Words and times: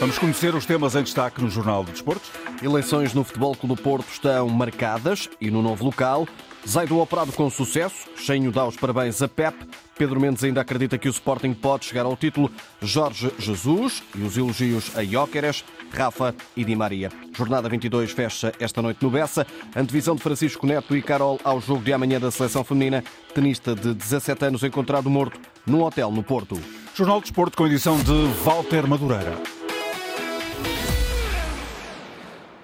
Vamos 0.00 0.18
conhecer 0.18 0.54
os 0.54 0.64
temas 0.64 0.94
em 0.94 1.02
destaque 1.02 1.42
no 1.42 1.50
Jornal 1.50 1.84
do 1.84 1.92
Desporto. 1.92 2.26
Eleições 2.62 3.12
no 3.12 3.22
Futebol 3.22 3.54
Clube 3.54 3.74
do 3.74 3.82
Porto 3.82 4.10
estão 4.10 4.48
marcadas 4.48 5.28
e 5.38 5.50
no 5.50 5.60
novo 5.60 5.84
local. 5.84 6.26
Zaido 6.66 6.98
operado 6.98 7.32
com 7.32 7.50
sucesso. 7.50 8.08
Cheinho 8.16 8.50
dá 8.50 8.66
os 8.66 8.76
parabéns 8.76 9.20
a 9.20 9.28
Pep. 9.28 9.54
Pedro 9.98 10.18
Mendes 10.18 10.42
ainda 10.42 10.62
acredita 10.62 10.96
que 10.96 11.06
o 11.06 11.10
Sporting 11.10 11.52
pode 11.52 11.84
chegar 11.84 12.06
ao 12.06 12.16
título. 12.16 12.50
Jorge 12.80 13.30
Jesus 13.38 14.02
e 14.14 14.22
os 14.22 14.38
elogios 14.38 14.96
a 14.96 15.04
Jóqueres, 15.04 15.62
Rafa 15.92 16.34
e 16.56 16.64
Di 16.64 16.74
Maria. 16.74 17.12
Jornada 17.36 17.68
22 17.68 18.10
fecha 18.10 18.54
esta 18.58 18.80
noite 18.80 19.02
no 19.02 19.10
Bessa. 19.10 19.46
Antevisão 19.76 20.16
de 20.16 20.22
Francisco 20.22 20.66
Neto 20.66 20.96
e 20.96 21.02
Carol 21.02 21.38
ao 21.44 21.60
jogo 21.60 21.82
de 21.82 21.92
amanhã 21.92 22.18
da 22.18 22.30
seleção 22.30 22.64
feminina. 22.64 23.04
Tenista 23.34 23.74
de 23.74 23.92
17 23.92 24.46
anos 24.46 24.64
encontrado 24.64 25.10
morto 25.10 25.38
num 25.66 25.82
hotel 25.82 26.10
no 26.10 26.22
Porto. 26.22 26.58
Jornal 26.94 27.20
do 27.20 27.24
Desporto 27.24 27.58
com 27.58 27.66
edição 27.66 27.98
de 27.98 28.42
Walter 28.42 28.86
Madureira. 28.86 29.59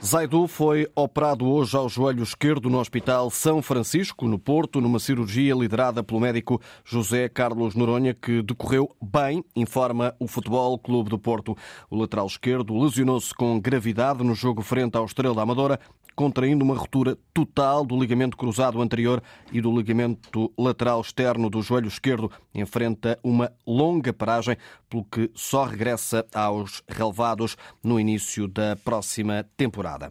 Zaidu 0.07 0.47
foi 0.47 0.87
operado 0.95 1.45
hoje 1.49 1.77
ao 1.77 1.89
joelho 1.89 2.23
esquerdo 2.23 2.71
no 2.71 2.79
Hospital 2.79 3.29
São 3.29 3.61
Francisco, 3.61 4.29
no 4.29 4.39
Porto, 4.39 4.81
numa 4.81 5.01
cirurgia 5.01 5.53
liderada 5.53 6.01
pelo 6.01 6.21
médico 6.21 6.63
José 6.85 7.29
Carlos 7.29 7.75
Noronha, 7.75 8.15
que 8.15 8.41
decorreu 8.41 8.89
bem, 9.03 9.45
informa 9.57 10.15
o 10.21 10.29
Futebol 10.29 10.79
Clube 10.79 11.11
do 11.11 11.19
Porto. 11.19 11.57
O 11.91 11.99
lateral 11.99 12.29
esquerdo 12.29 12.79
lesionou-se 12.79 13.35
com 13.35 13.59
gravidade 13.59 14.23
no 14.23 14.33
jogo 14.33 14.63
frente 14.63 14.97
ao 14.97 15.07
Estrela 15.07 15.43
Amadora, 15.43 15.81
contraindo 16.17 16.65
uma 16.65 16.75
ruptura 16.75 17.17
total 17.33 17.85
do 17.85 18.01
ligamento 18.01 18.37
cruzado 18.37 18.81
anterior 18.81 19.23
e 19.53 19.61
do 19.61 19.71
ligamento 19.77 20.51
lateral 20.59 21.03
externo 21.03 21.51
do 21.51 21.61
joelho 21.61 21.87
esquerdo. 21.87 22.33
Enfrenta 22.55 23.19
uma 23.23 23.53
longa 23.67 24.15
paragem, 24.15 24.57
pelo 24.89 25.05
que 25.05 25.31
só 25.35 25.65
regressa 25.65 26.27
aos 26.35 26.83
relevados 26.89 27.57
no 27.85 28.01
início 28.01 28.49
da 28.49 28.75
próxima 28.75 29.47
temporada. 29.57 30.11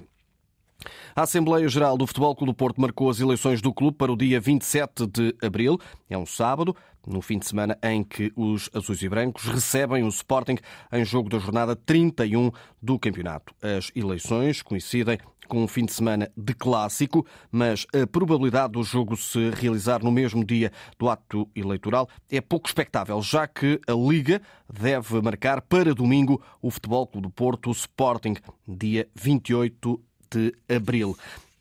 A 1.16 1.24
Assembleia 1.24 1.68
Geral 1.68 1.98
do 1.98 2.06
Futebol 2.06 2.36
Clube 2.36 2.52
do 2.52 2.56
Porto 2.56 2.80
marcou 2.80 3.10
as 3.10 3.20
eleições 3.20 3.62
do 3.62 3.74
clube 3.74 3.98
para 3.98 4.12
o 4.12 4.18
dia 4.18 4.40
27 4.40 5.08
de 5.08 5.36
abril. 5.42 5.80
É 6.10 6.18
um 6.18 6.26
sábado, 6.26 6.76
no 7.06 7.22
fim 7.22 7.38
de 7.38 7.48
semana 7.48 7.78
em 7.84 8.04
que 8.04 8.32
os 8.36 8.70
azuis 8.74 9.02
e 9.02 9.10
brancos 9.10 9.46
recebem 9.46 10.04
o 10.04 10.08
Sporting 10.08 10.58
em 10.92 11.06
jogo 11.06 11.30
da 11.30 11.40
jornada 11.40 11.76
31 11.76 12.52
do 12.82 13.00
campeonato. 13.00 13.54
As 13.62 13.92
eleições 13.96 14.62
coincidem 14.62 15.18
com 15.48 15.64
um 15.64 15.68
fim 15.68 15.86
de 15.86 15.94
semana 15.94 16.32
de 16.36 16.54
clássico, 16.54 17.26
mas 17.52 17.86
a 17.94 18.06
probabilidade 18.08 18.74
do 18.74 18.84
jogo 18.84 19.16
se 19.16 19.52
realizar 19.52 20.04
no 20.04 20.12
mesmo 20.12 20.44
dia 20.44 20.72
do 20.98 21.10
ato 21.10 21.48
eleitoral 21.56 22.10
é 22.30 22.42
pouco 22.42 22.68
expectável, 22.68 23.22
já 23.22 23.48
que 23.48 23.80
a 23.88 23.94
Liga 23.94 24.42
deve 24.72 25.22
marcar 25.22 25.62
para 25.62 25.94
domingo 25.94 26.42
o 26.62 26.72
Futebol 26.72 27.08
Clube 27.08 27.28
do 27.28 27.32
Porto, 27.32 27.72
Sporting, 27.72 28.36
dia 28.68 29.08
28 29.16 30.02
de 30.32 30.54
abril. 30.68 31.16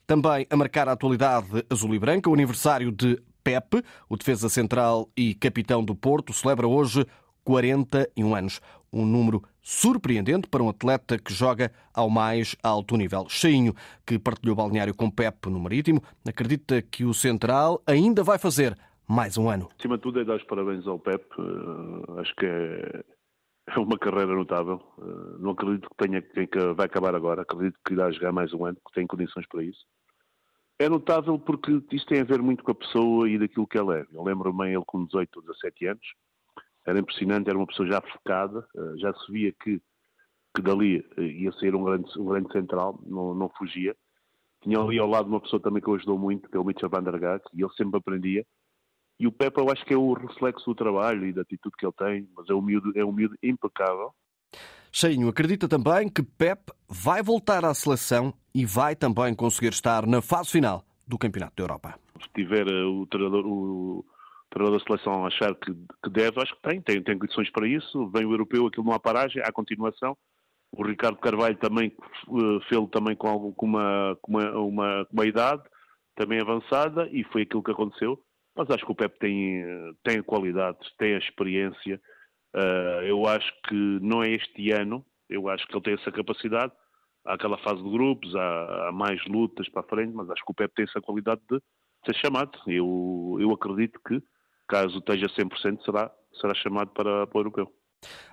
Também 0.06 0.46
a 0.50 0.56
marcar 0.56 0.88
a 0.88 0.92
atualidade 0.92 1.64
azul 1.70 1.94
e 1.94 1.98
branca, 1.98 2.28
o 2.28 2.34
aniversário 2.34 2.92
de 2.92 3.18
Pepe, 3.44 3.84
o 4.08 4.16
defesa 4.16 4.48
central 4.48 5.10
e 5.14 5.34
capitão 5.34 5.84
do 5.84 5.94
Porto, 5.94 6.32
celebra 6.32 6.66
hoje 6.66 7.06
41 7.44 8.34
anos. 8.34 8.60
Um 8.90 9.04
número 9.04 9.42
surpreendente 9.60 10.48
para 10.48 10.62
um 10.62 10.68
atleta 10.68 11.18
que 11.18 11.32
joga 11.32 11.70
ao 11.92 12.08
mais 12.08 12.56
alto 12.62 12.96
nível. 12.96 13.26
Cheinho, 13.28 13.74
que 14.06 14.18
partilhou 14.18 14.56
balneário 14.56 14.94
com 14.94 15.10
Pepe 15.10 15.50
no 15.50 15.60
Marítimo, 15.60 16.02
acredita 16.26 16.80
que 16.80 17.04
o 17.04 17.12
central 17.12 17.82
ainda 17.86 18.22
vai 18.22 18.38
fazer 18.38 18.76
mais 19.06 19.36
um 19.36 19.48
ano. 19.48 19.68
Acima 19.78 19.96
de 19.96 20.02
tudo 20.02 20.20
é 20.20 20.24
dar 20.24 20.36
os 20.36 20.44
parabéns 20.44 20.86
ao 20.86 20.98
Pepe. 20.98 21.26
Uh, 21.38 22.20
acho 22.20 22.34
que 22.36 22.46
é, 22.46 23.04
é 23.68 23.78
uma 23.78 23.98
carreira 23.98 24.34
notável. 24.34 24.80
Uh, 24.96 25.38
não 25.38 25.50
acredito 25.50 25.88
que 25.88 25.96
tenha 25.96 26.22
que 26.22 26.74
vai 26.74 26.86
acabar 26.86 27.14
agora. 27.14 27.42
Acredito 27.42 27.78
que 27.86 27.94
irá 27.94 28.10
jogar 28.10 28.32
mais 28.32 28.52
um 28.54 28.64
ano, 28.64 28.76
que 28.76 28.94
tem 28.94 29.06
condições 29.06 29.46
para 29.48 29.62
isso. 29.62 29.84
É 30.84 30.88
notável 30.90 31.38
porque 31.38 31.82
isto 31.92 32.08
tem 32.08 32.20
a 32.20 32.24
ver 32.24 32.42
muito 32.42 32.62
com 32.62 32.72
a 32.72 32.74
pessoa 32.74 33.26
e 33.26 33.38
daquilo 33.38 33.66
que 33.66 33.78
ele 33.78 34.00
é. 34.00 34.06
Eu 34.12 34.22
lembro-me 34.22 34.68
ele 34.68 34.84
com 34.86 35.06
18 35.06 35.34
ou 35.36 35.42
17 35.42 35.86
anos, 35.86 36.14
era 36.84 36.98
impressionante, 36.98 37.48
era 37.48 37.56
uma 37.56 37.66
pessoa 37.66 37.88
já 37.88 38.02
focada, 38.02 38.68
eh, 38.76 38.98
já 38.98 39.14
se 39.14 39.32
via 39.32 39.50
que, 39.50 39.80
que 40.54 40.60
dali 40.60 41.02
eh, 41.16 41.22
ia 41.22 41.50
sair 41.52 41.74
um 41.74 41.84
grande, 41.84 42.10
um 42.18 42.26
grande 42.26 42.52
central, 42.52 43.00
não, 43.06 43.32
não 43.32 43.48
fugia. 43.48 43.96
Tinha 44.60 44.78
ali 44.78 44.98
ao 44.98 45.08
lado 45.08 45.26
uma 45.26 45.40
pessoa 45.40 45.58
também 45.58 45.82
que 45.82 45.88
o 45.88 45.94
ajudou 45.94 46.18
muito, 46.18 46.50
que 46.50 46.56
é 46.58 46.60
o 46.60 46.64
Mitchell 46.64 46.90
van 46.90 47.02
der 47.02 47.18
Gaag, 47.18 47.42
e 47.54 47.62
ele 47.62 47.72
sempre 47.78 47.96
aprendia. 47.96 48.44
E 49.18 49.26
o 49.26 49.32
Pepe 49.32 49.62
eu 49.62 49.70
acho 49.70 49.86
que 49.86 49.94
é 49.94 49.96
o 49.96 50.12
reflexo 50.12 50.66
do 50.66 50.74
trabalho 50.74 51.24
e 51.24 51.32
da 51.32 51.40
atitude 51.40 51.76
que 51.78 51.86
ele 51.86 51.94
tem, 51.96 52.28
mas 52.36 52.46
é 52.50 52.52
um 52.52 52.60
miúdo, 52.60 52.92
é 52.94 53.02
um 53.02 53.12
miúdo 53.12 53.38
impecável. 53.42 54.12
Cheinho 54.96 55.28
acredita 55.28 55.66
também 55.66 56.08
que 56.08 56.22
Pep 56.22 56.70
vai 56.88 57.20
voltar 57.20 57.64
à 57.64 57.74
seleção 57.74 58.32
e 58.54 58.64
vai 58.64 58.94
também 58.94 59.34
conseguir 59.34 59.72
estar 59.72 60.06
na 60.06 60.22
fase 60.22 60.52
final 60.52 60.84
do 61.04 61.18
Campeonato 61.18 61.56
da 61.56 61.64
Europa. 61.64 61.98
Se 62.22 62.28
tiver 62.32 62.68
eh, 62.68 62.84
o 62.84 63.04
treinador, 63.04 63.44
o, 63.44 64.04
treinador 64.48 64.78
da 64.78 64.84
seleção 64.84 65.26
achar 65.26 65.52
que, 65.56 65.74
que, 66.00 66.10
deve, 66.10 66.40
acho 66.40 66.54
que 66.54 66.62
tem, 66.62 66.80
tem, 66.80 67.02
tem 67.02 67.18
condições 67.18 67.50
para 67.50 67.66
isso. 67.66 68.08
Vem 68.10 68.24
o 68.24 68.30
europeu, 68.30 68.68
aquilo 68.68 68.86
não 68.86 68.92
há 68.92 69.00
paragem, 69.00 69.42
há 69.44 69.50
continuação. 69.50 70.16
O 70.70 70.86
Ricardo 70.86 71.18
Carvalho 71.18 71.56
também 71.56 71.92
uh, 72.28 72.60
fez 72.68 72.88
também 72.92 73.16
com, 73.16 73.52
com, 73.52 73.66
uma, 73.66 74.16
com 74.22 74.30
uma, 74.30 74.50
uma, 74.52 75.06
uma, 75.12 75.26
idade 75.26 75.62
também 76.14 76.40
avançada 76.40 77.08
e 77.10 77.24
foi 77.32 77.42
aquilo 77.42 77.64
que 77.64 77.72
aconteceu. 77.72 78.16
Mas 78.56 78.70
acho 78.70 78.86
que 78.86 78.92
o 78.92 78.94
Pepe 78.94 79.18
tem, 79.18 79.64
tem 80.04 80.22
qualidades, 80.22 80.88
tem 80.98 81.16
a 81.16 81.18
experiência. 81.18 82.00
Uh, 82.54 83.02
eu 83.04 83.26
acho 83.26 83.52
que 83.68 83.74
não 83.74 84.22
é 84.22 84.30
este 84.30 84.70
ano, 84.70 85.04
eu 85.28 85.48
acho 85.48 85.66
que 85.66 85.74
ele 85.74 85.82
tem 85.82 85.94
essa 85.94 86.12
capacidade. 86.12 86.72
Há 87.26 87.34
aquela 87.34 87.58
fase 87.58 87.82
de 87.82 87.90
grupos, 87.90 88.34
há, 88.36 88.88
há 88.88 88.92
mais 88.92 89.20
lutas 89.26 89.68
para 89.70 89.80
a 89.80 89.88
frente, 89.88 90.12
mas 90.14 90.30
acho 90.30 90.44
que 90.44 90.52
o 90.52 90.54
Pepe 90.54 90.74
tem 90.74 90.84
essa 90.84 91.00
qualidade 91.00 91.40
de 91.50 91.60
ser 92.06 92.14
chamado. 92.16 92.52
Eu, 92.66 93.38
eu 93.40 93.50
acredito 93.50 93.98
que 94.06 94.22
caso 94.68 94.98
esteja 94.98 95.26
100%, 95.26 95.84
será, 95.84 96.10
será 96.40 96.54
chamado 96.54 96.90
para, 96.92 97.26
para 97.26 97.38
o 97.38 97.40
europeu. 97.40 97.72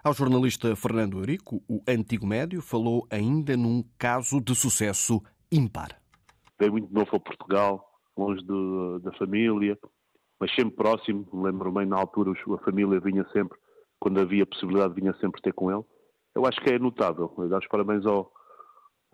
Ao 0.03 0.13
jornalista 0.13 0.75
Fernando 0.75 1.17
Eurico, 1.17 1.63
o 1.67 1.81
antigo 1.87 2.27
médio 2.27 2.61
falou 2.61 3.07
ainda 3.09 3.55
num 3.55 3.83
caso 3.97 4.41
de 4.41 4.53
sucesso 4.53 5.21
ímpar. 5.51 5.99
Veio 6.59 6.73
muito 6.73 6.93
novo 6.93 7.15
a 7.15 7.19
Portugal, 7.19 7.83
longe 8.17 8.43
de, 8.43 8.99
da 9.03 9.11
família, 9.13 9.77
mas 10.39 10.53
sempre 10.53 10.75
próximo. 10.75 11.27
Lembro 11.33 11.71
bem, 11.71 11.85
na 11.85 11.97
altura, 11.97 12.31
a 12.31 12.63
família 12.63 12.99
vinha 12.99 13.25
sempre, 13.31 13.57
quando 14.01 14.19
havia 14.19 14.47
possibilidade, 14.47 14.95
vinha 14.95 15.13
sempre 15.21 15.41
ter 15.41 15.53
com 15.53 15.71
ele. 15.71 15.85
Eu 16.35 16.45
acho 16.45 16.59
que 16.59 16.71
é 16.71 16.79
notável. 16.79 17.31
Dar 17.47 17.59
os 17.59 17.67
parabéns 17.67 18.03
ao, 18.05 18.33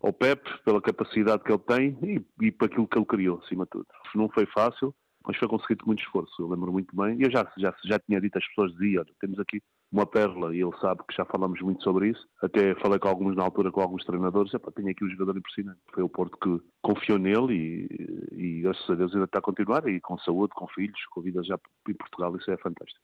ao 0.01 0.13
Pep 0.13 0.41
pela 0.63 0.81
capacidade 0.81 1.43
que 1.43 1.51
ele 1.51 1.59
tem 1.59 1.97
e, 2.01 2.45
e 2.45 2.51
para 2.51 2.67
aquilo 2.67 2.87
que 2.87 2.97
ele 2.97 3.05
criou, 3.05 3.41
acima 3.43 3.65
de 3.65 3.71
tudo. 3.71 3.85
Não 4.15 4.29
foi 4.29 4.45
fácil, 4.45 4.95
mas 5.27 5.35
foi 5.35 5.47
conseguido 5.49 5.83
com 5.83 5.89
muito 5.89 6.03
esforço, 6.03 6.41
eu 6.41 6.47
lembro 6.47 6.71
muito 6.71 6.95
bem. 6.95 7.19
E 7.19 7.23
eu 7.23 7.29
já, 7.29 7.45
já, 7.57 7.75
já 7.83 7.99
tinha 7.99 8.21
dito, 8.21 8.37
as 8.37 8.47
pessoas 8.47 8.71
diziam, 8.73 9.03
olha, 9.03 9.13
temos 9.19 9.37
aqui 9.39 9.61
uma 9.91 10.05
pérola, 10.05 10.55
e 10.55 10.61
ele 10.61 10.75
sabe 10.79 11.01
que 11.05 11.15
já 11.15 11.25
falamos 11.25 11.59
muito 11.61 11.83
sobre 11.83 12.09
isso. 12.09 12.25
Até 12.41 12.73
falei 12.75 12.97
com 12.97 13.09
alguns 13.09 13.35
na 13.35 13.43
altura, 13.43 13.71
com 13.71 13.81
alguns 13.81 14.05
treinadores, 14.05 14.53
epá, 14.53 14.71
tenho 14.71 14.89
aqui 14.89 15.03
um 15.03 15.09
jogador 15.09 15.37
impressionante. 15.37 15.79
Foi 15.93 16.03
o 16.03 16.09
Porto 16.09 16.37
que 16.37 16.65
confiou 16.81 17.19
nele 17.19 17.87
e, 18.31 18.59
e 18.59 18.61
graças 18.61 18.89
a 18.89 18.95
Deus 18.95 19.13
ainda 19.13 19.25
está 19.25 19.39
a 19.39 19.41
continuar, 19.41 19.85
e 19.89 19.99
com 19.99 20.17
saúde, 20.19 20.53
com 20.55 20.65
filhos, 20.69 21.05
com 21.11 21.21
vida 21.21 21.43
já 21.43 21.59
em 21.89 21.93
Portugal, 21.93 22.35
isso 22.37 22.49
é 22.49 22.57
fantástico. 22.57 23.01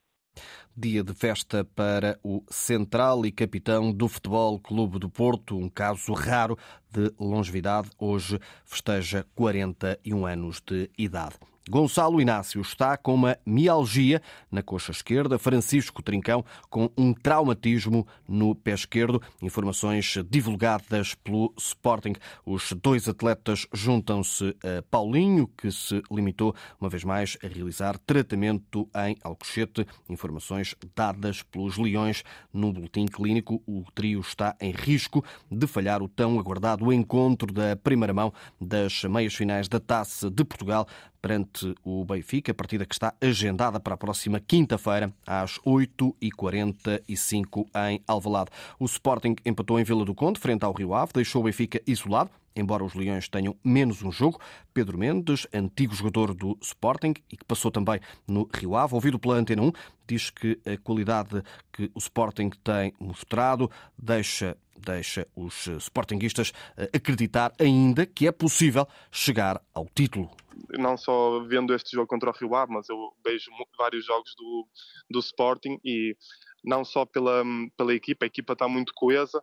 Dia 0.76 1.04
de 1.04 1.14
festa 1.14 1.64
para 1.64 2.20
o 2.24 2.44
central 2.50 3.26
e 3.26 3.32
capitão 3.32 3.92
do 3.92 4.08
Futebol 4.08 4.60
Clube 4.60 4.98
do 4.98 5.10
Porto, 5.10 5.58
um 5.58 5.70
caso 5.70 6.14
raro 6.14 6.58
de 6.92 7.14
longevidade. 7.20 7.90
Hoje 8.00 8.40
festeja 8.66 9.26
41 9.36 10.26
anos 10.26 10.62
de 10.66 10.90
idade. 10.98 11.36
Gonçalo 11.70 12.20
Inácio 12.20 12.60
está 12.60 12.98
com 12.98 13.16
uma 13.16 13.38
mialgia 13.46 14.22
na 14.52 14.62
coxa 14.62 14.92
esquerda, 14.92 15.40
Francisco 15.40 16.04
Trincão 16.04 16.44
com 16.70 16.92
um 16.98 17.14
traumatismo 17.14 18.06
no 18.28 18.54
pé 18.54 18.74
esquerdo. 18.74 19.22
Informações 19.42 20.18
divulgadas 20.30 21.16
pelo 21.16 21.54
Sporting. 21.58 22.16
Os 22.46 22.74
dois 22.74 23.08
atletas 23.08 23.66
juntam-se 23.72 24.54
a 24.62 24.82
Paulinho, 24.92 25.48
que 25.58 25.72
se 25.72 26.02
limitou 26.12 26.54
uma 26.82 26.90
vez 26.90 27.06
mais 27.06 27.38
a 27.42 27.48
realizar 27.48 27.98
tratamento 27.98 28.90
em 29.08 29.16
Alcochete. 29.24 29.88
Informações 30.10 30.76
dadas 30.94 31.44
pelos 31.44 31.78
Leões 31.78 32.24
no 32.52 32.74
boletim 32.74 33.06
clínico. 33.06 33.64
O 33.66 33.86
trio 33.96 34.20
está 34.20 34.54
em 34.60 34.72
risco 34.72 35.24
de 35.50 35.66
falhar 35.66 36.04
o 36.04 36.10
tão 36.10 36.38
aguardado 36.38 36.92
encontro 36.92 37.54
da 37.54 37.74
primeira 37.78 38.14
mão 38.14 38.34
das 38.60 39.04
meias 39.06 39.34
finais 39.34 39.70
da 39.70 39.80
Taça 39.80 40.30
de 40.30 40.44
Portugal 40.44 40.86
perante 41.24 41.74
o 41.86 42.04
Benfica, 42.04 42.54
partida 42.54 42.86
que 42.86 42.94
está 42.94 43.14
agendada 43.22 43.80
para 43.80 43.94
a 43.94 43.98
próxima 43.98 44.42
quinta-feira, 44.42 45.14
às 45.26 45.58
8h45 45.60 47.66
em 47.90 48.02
Alvalade. 48.06 48.50
O 48.78 48.84
Sporting 48.84 49.38
empatou 49.46 49.80
em 49.80 49.86
Vila 49.86 50.04
do 50.04 50.14
Conde, 50.14 50.38
frente 50.38 50.66
ao 50.66 50.74
Rio 50.74 50.94
Ave, 50.94 51.14
deixou 51.14 51.42
o 51.42 51.46
Benfica 51.46 51.82
isolado, 51.88 52.30
embora 52.56 52.84
os 52.84 52.94
Leões 52.94 53.28
tenham 53.28 53.56
menos 53.64 54.02
um 54.02 54.12
jogo. 54.12 54.40
Pedro 54.74 54.98
Mendes, 54.98 55.48
antigo 55.54 55.94
jogador 55.94 56.34
do 56.34 56.58
Sporting 56.62 57.14
e 57.32 57.38
que 57.38 57.46
passou 57.46 57.72
também 57.72 58.00
no 58.28 58.50
Rio 58.54 58.76
Ave, 58.76 58.96
ouvido 58.96 59.20
pela 59.20 59.36
Antena 59.36 59.62
1, 59.62 59.72
diz 60.08 60.30
que 60.30 60.60
a 60.66 60.78
qualidade 60.78 61.44
que 61.72 61.92
o 61.94 62.00
Sporting 62.00 62.50
tem 62.64 62.94
mostrado 63.00 63.70
deixa 63.98 64.58
deixa 64.84 65.26
os 65.34 65.68
sportinguistas 65.68 66.52
acreditar 66.94 67.54
ainda 67.58 68.06
que 68.06 68.28
é 68.28 68.32
possível 68.34 68.86
chegar 69.10 69.62
ao 69.74 69.88
título. 69.96 70.30
Não 70.78 70.98
só 70.98 71.40
vendo 71.46 71.74
este 71.74 71.92
jogo 71.92 72.08
contra 72.08 72.30
o 72.30 72.34
Rio 72.34 72.54
Ave, 72.54 72.74
mas 72.74 72.90
eu 72.90 72.98
vejo 73.24 73.50
vários 73.78 74.06
jogos 74.06 74.36
do, 74.38 74.68
do 75.10 75.20
Sporting 75.20 75.80
e 75.86 76.16
não 76.64 76.86
só 76.86 77.06
pela, 77.06 77.44
pela 77.78 77.94
equipa, 77.94 78.26
a 78.26 78.28
equipa 78.28 78.54
está 78.54 78.68
muito 78.68 78.94
coesa 78.96 79.42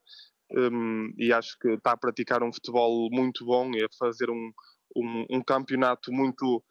um, 0.53 1.13
e 1.17 1.33
acho 1.33 1.57
que 1.59 1.69
está 1.69 1.93
a 1.93 1.97
praticar 1.97 2.43
um 2.43 2.53
futebol 2.53 3.09
muito 3.11 3.45
bom 3.45 3.71
e 3.73 3.85
a 3.85 3.89
fazer 3.99 4.31
um, 4.31 4.53
um, 4.97 5.27
um 5.31 5.43
campeonato 5.43 6.13
muito 6.13 6.63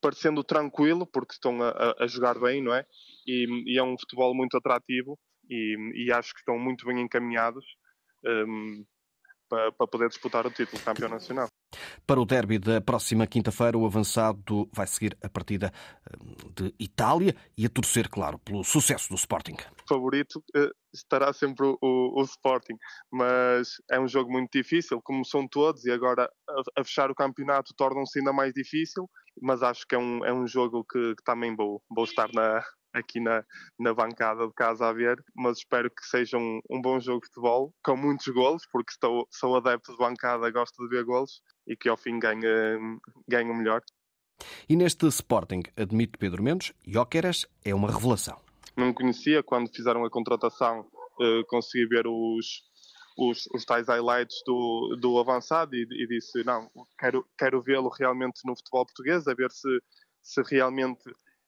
parecendo 0.00 0.42
tranquilo, 0.42 1.06
porque 1.06 1.34
estão 1.34 1.62
a, 1.62 1.94
a 2.00 2.06
jogar 2.06 2.38
bem, 2.38 2.62
não 2.62 2.74
é? 2.74 2.84
E, 3.26 3.46
e, 3.66 3.78
é 3.78 3.82
um 3.82 3.96
futebol 3.96 4.34
muito 4.34 4.56
atrativo 4.56 5.16
e, 5.48 5.76
e 5.94 6.12
acho 6.12 6.34
que 6.34 6.40
estão 6.40 6.58
muito 6.58 6.84
bem 6.84 7.00
encaminhados 7.00 7.64
um, 8.26 8.84
para, 9.48 9.70
para 9.70 9.86
poder 9.86 10.08
disputar 10.08 10.44
o 10.44 10.50
título 10.50 10.78
de 10.78 10.84
campeão 10.84 11.08
nacional. 11.08 11.46
Para 12.06 12.20
o 12.20 12.24
derby 12.24 12.58
da 12.58 12.80
próxima 12.80 13.26
quinta-feira, 13.26 13.76
o 13.76 13.86
avançado 13.86 14.68
vai 14.72 14.86
seguir 14.86 15.16
a 15.22 15.28
partida 15.28 15.72
hum, 16.20 16.34
de 16.54 16.74
Itália 16.78 17.34
e 17.56 17.66
a 17.66 17.68
torcer, 17.68 18.08
claro, 18.08 18.38
pelo 18.38 18.64
sucesso 18.64 19.08
do 19.08 19.14
Sporting. 19.14 19.56
Favorito 19.88 20.42
eh, 20.54 20.70
estará 20.94 21.32
sempre 21.32 21.66
o, 21.66 21.78
o, 21.80 22.22
Sporting, 22.22 22.76
mas 23.10 23.76
é 23.90 23.98
um 23.98 24.08
jogo 24.08 24.30
muito 24.30 24.50
difícil, 24.52 25.00
como 25.02 25.24
são 25.24 25.46
todos, 25.48 25.84
e 25.84 25.90
agora 25.90 26.30
a, 26.48 26.80
a 26.80 26.84
fechar 26.84 27.10
o 27.10 27.14
campeonato 27.14 27.74
tornam-se 27.76 28.18
ainda 28.18 28.32
mais 28.32 28.52
difícil, 28.52 29.08
mas 29.40 29.62
acho 29.62 29.86
que 29.86 29.94
é 29.94 29.98
um, 29.98 30.24
é 30.24 30.32
um 30.32 30.46
jogo 30.46 30.84
que, 30.84 31.14
que 31.16 31.24
também 31.24 31.54
vou, 31.54 31.82
vou 31.90 32.04
estar 32.04 32.28
na, 32.32 32.62
aqui 32.92 33.20
na, 33.20 33.44
na 33.78 33.94
bancada 33.94 34.46
de 34.46 34.52
casa 34.54 34.88
a 34.88 34.92
ver, 34.92 35.22
mas 35.34 35.58
espero 35.58 35.90
que 35.90 36.04
seja 36.04 36.36
um, 36.36 36.60
um 36.70 36.80
bom 36.80 37.00
jogo 37.00 37.20
de 37.20 37.28
futebol, 37.28 37.74
com 37.82 37.96
muitos 37.96 38.26
golos, 38.28 38.66
porque 38.70 38.92
estou, 38.92 39.26
sou 39.30 39.56
adepto 39.56 39.92
de 39.92 39.98
bancada, 39.98 40.50
gosto 40.50 40.82
de 40.82 40.88
ver 40.88 41.04
golos, 41.04 41.42
e 41.66 41.76
que 41.76 41.88
ao 41.88 41.96
fim 41.96 42.18
ganhe, 42.18 42.42
ganhe 43.28 43.50
o 43.50 43.54
melhor. 43.54 43.82
E 44.68 44.76
neste 44.76 45.06
Sporting, 45.06 45.62
admite 45.76 46.18
Pedro 46.18 46.42
Mendes, 46.42 46.72
Jóqueras 46.86 47.46
é 47.64 47.74
uma 47.74 47.90
revelação. 47.90 48.40
Não 48.76 48.92
conhecia, 48.92 49.42
quando 49.42 49.72
fizeram 49.72 50.04
a 50.04 50.10
contratação, 50.10 50.86
eh, 51.20 51.42
consegui 51.46 51.86
ver 51.86 52.06
os, 52.06 52.62
os, 53.16 53.46
os 53.54 53.64
tais 53.64 53.86
highlights 53.88 54.42
do, 54.46 54.96
do 55.00 55.18
avançado 55.18 55.74
e, 55.74 55.82
e 55.82 56.06
disse, 56.06 56.42
não, 56.44 56.70
quero, 56.98 57.26
quero 57.38 57.62
vê-lo 57.62 57.90
realmente 57.90 58.40
no 58.44 58.56
futebol 58.56 58.86
português, 58.86 59.26
a 59.28 59.34
ver 59.34 59.50
se, 59.50 59.68
se 60.22 60.42
realmente 60.42 61.02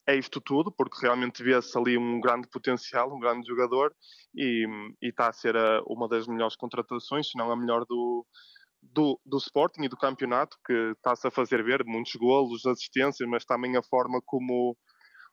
é 0.06 0.16
isto 0.16 0.40
tudo, 0.40 0.70
porque 0.70 0.98
realmente 1.00 1.42
vê-se 1.42 1.76
ali 1.78 1.96
um 1.96 2.20
grande 2.20 2.48
potencial, 2.48 3.14
um 3.14 3.18
grande 3.18 3.46
jogador 3.46 3.94
e, 4.34 4.66
está 5.02 5.28
a 5.28 5.32
ser 5.32 5.56
a, 5.56 5.82
uma 5.86 6.08
das 6.08 6.26
melhores 6.26 6.56
contratações, 6.56 7.30
se 7.30 7.38
não 7.38 7.50
a 7.50 7.56
melhor 7.56 7.84
do, 7.86 8.26
do, 8.82 9.20
do 9.24 9.38
Sporting 9.38 9.84
e 9.84 9.88
do 9.88 9.96
campeonato, 9.96 10.58
que 10.66 10.72
está-se 10.96 11.26
a 11.26 11.30
fazer 11.30 11.62
ver 11.64 11.84
muitos 11.84 12.14
golos, 12.16 12.66
assistências, 12.66 13.28
mas 13.28 13.44
também 13.44 13.76
a 13.76 13.82
forma 13.82 14.20
como, 14.24 14.76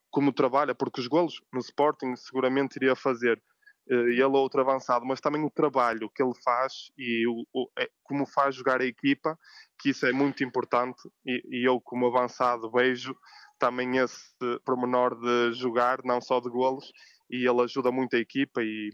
como 0.10 0.32
trabalha, 0.32 0.74
porque 0.74 1.02
os 1.02 1.08
golos 1.08 1.42
no 1.52 1.60
Sporting 1.60 2.16
seguramente 2.16 2.78
iria 2.78 2.96
fazer 2.96 3.42
eh, 3.90 3.94
ele 3.94 4.24
ou 4.24 4.36
outro 4.36 4.62
avançado, 4.62 5.06
mas 5.06 5.20
também 5.20 5.44
o 5.44 5.52
trabalho 5.52 6.10
que 6.16 6.24
ele 6.24 6.34
faz 6.44 6.74
e 6.98 7.28
o, 7.28 7.46
o, 7.54 7.70
é, 7.78 7.90
como 8.04 8.26
faz 8.26 8.56
jogar 8.56 8.80
a 8.80 8.86
equipa, 8.86 9.38
que 9.80 9.90
isso 9.90 10.06
é 10.06 10.14
muito 10.14 10.44
importante 10.44 11.02
e, 11.26 11.42
e 11.62 11.68
eu 11.68 11.82
como 11.82 12.06
avançado 12.06 12.72
vejo 12.72 13.14
também 13.62 13.98
esse 13.98 14.34
pormenor 14.66 15.16
de 15.22 15.54
jogar, 15.54 16.00
não 16.04 16.20
só 16.20 16.40
de 16.40 16.50
golos, 16.50 16.92
e 17.30 17.48
ele 17.48 17.62
ajuda 17.62 17.92
muito 17.92 18.16
a 18.16 18.20
equipa 18.20 18.64
e, 18.64 18.90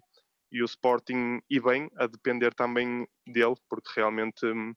e 0.52 0.62
o 0.62 0.66
Sporting, 0.66 1.40
e 1.50 1.60
bem, 1.60 1.90
a 1.96 2.06
depender 2.06 2.54
também 2.54 3.08
dele, 3.26 3.56
porque 3.70 3.90
realmente 3.96 4.46
hum, 4.46 4.74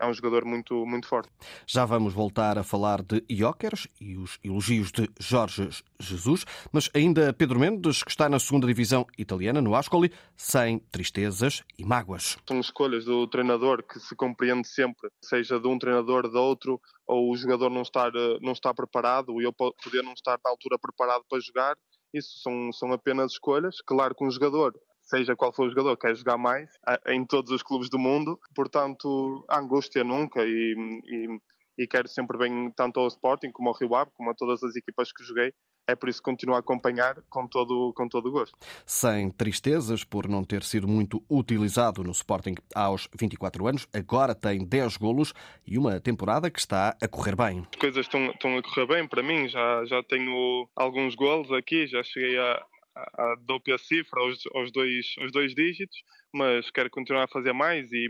é 0.00 0.06
um 0.06 0.12
jogador 0.12 0.44
muito, 0.44 0.84
muito 0.86 1.06
forte. 1.06 1.30
Já 1.66 1.84
vamos 1.84 2.12
voltar 2.12 2.58
a 2.58 2.62
falar 2.62 3.02
de 3.02 3.24
Jóqueres 3.30 3.88
e 4.00 4.16
os 4.16 4.38
elogios 4.44 4.90
de 4.92 5.08
Jorge 5.18 5.68
Jesus, 5.98 6.44
mas 6.72 6.90
ainda 6.94 7.32
Pedro 7.32 7.58
Mendes, 7.58 8.02
que 8.02 8.10
está 8.10 8.28
na 8.28 8.38
segunda 8.38 8.66
divisão 8.66 9.06
italiana, 9.18 9.60
no 9.60 9.74
Ascoli, 9.74 10.12
sem 10.36 10.78
tristezas 10.78 11.62
e 11.78 11.84
mágoas. 11.84 12.36
São 12.46 12.60
escolhas 12.60 13.04
do 13.04 13.26
treinador 13.26 13.82
que 13.82 13.98
se 13.98 14.14
compreende 14.14 14.68
sempre, 14.68 15.10
seja 15.22 15.58
de 15.58 15.68
um 15.68 15.78
treinador, 15.78 16.28
de 16.30 16.36
outro, 16.36 16.80
ou 17.06 17.32
o 17.32 17.36
jogador 17.36 17.70
não 17.70 17.82
estar, 17.82 18.14
eh, 18.14 18.38
não 18.40 18.52
estar 18.52 18.74
preparado, 18.74 19.40
e 19.40 19.44
eu 19.44 19.52
poder 19.52 20.02
não 20.02 20.12
estar 20.12 20.38
na 20.44 20.50
altura 20.50 20.78
preparado 20.78 21.24
para 21.28 21.40
jogar. 21.40 21.76
Isso 22.12 22.38
são, 22.42 22.72
são 22.72 22.92
apenas 22.92 23.32
escolhas. 23.32 23.76
Claro 23.84 24.14
que 24.14 24.24
um 24.24 24.30
jogador 24.30 24.74
seja 25.06 25.36
qual 25.36 25.52
for 25.52 25.66
o 25.66 25.70
jogador, 25.70 25.96
quer 25.96 26.14
jogar 26.14 26.36
mais 26.36 26.68
em 27.06 27.24
todos 27.24 27.50
os 27.52 27.62
clubes 27.62 27.88
do 27.88 27.98
mundo. 27.98 28.38
Portanto, 28.54 29.44
a 29.48 29.58
angústia 29.58 30.04
nunca 30.04 30.44
e, 30.44 30.74
e, 31.06 31.82
e 31.82 31.86
quero 31.86 32.08
sempre 32.08 32.36
bem 32.36 32.70
tanto 32.76 33.00
ao 33.00 33.06
Sporting 33.06 33.50
como 33.52 33.68
ao 33.68 33.76
Rio 33.76 33.94
Ave, 33.94 34.10
como 34.14 34.30
a 34.30 34.34
todas 34.34 34.62
as 34.62 34.74
equipas 34.76 35.12
que 35.12 35.24
joguei. 35.24 35.52
É 35.88 35.94
por 35.94 36.08
isso 36.08 36.18
que 36.18 36.24
continuo 36.24 36.56
a 36.56 36.58
acompanhar 36.58 37.14
com 37.30 37.46
todo, 37.46 37.92
com 37.94 38.08
todo 38.08 38.28
o 38.28 38.32
gosto. 38.32 38.58
Sem 38.84 39.30
tristezas 39.30 40.02
por 40.02 40.28
não 40.28 40.42
ter 40.42 40.64
sido 40.64 40.88
muito 40.88 41.22
utilizado 41.30 42.02
no 42.02 42.10
Sporting 42.10 42.56
aos 42.74 43.08
24 43.16 43.68
anos, 43.68 43.86
agora 43.94 44.34
tem 44.34 44.64
10 44.64 44.96
golos 44.96 45.32
e 45.64 45.78
uma 45.78 46.00
temporada 46.00 46.50
que 46.50 46.58
está 46.58 46.96
a 47.00 47.06
correr 47.06 47.36
bem. 47.36 47.64
As 47.72 47.78
coisas 47.78 48.04
estão, 48.04 48.26
estão 48.32 48.58
a 48.58 48.62
correr 48.64 48.86
bem 48.86 49.06
para 49.06 49.22
mim, 49.22 49.48
já, 49.48 49.84
já 49.84 50.02
tenho 50.02 50.68
alguns 50.74 51.14
golos 51.14 51.52
aqui, 51.52 51.86
já 51.86 52.02
cheguei 52.02 52.36
a, 52.36 52.66
a, 52.96 53.34
a 53.34 53.78
cifra 53.78 54.20
aos, 54.20 54.38
aos, 54.54 54.72
dois, 54.72 55.14
aos 55.18 55.32
dois 55.32 55.54
dígitos, 55.54 55.96
mas 56.32 56.70
quero 56.70 56.90
continuar 56.90 57.24
a 57.24 57.28
fazer 57.28 57.52
mais 57.52 57.90
e, 57.92 58.08